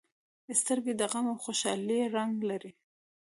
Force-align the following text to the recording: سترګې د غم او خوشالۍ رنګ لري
سترګې 0.61 0.93
د 0.97 1.01
غم 1.11 1.25
او 1.31 1.37
خوشالۍ 1.43 2.01
رنګ 2.15 2.33
لري 2.49 2.71